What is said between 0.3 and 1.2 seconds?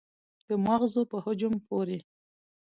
د مغزو په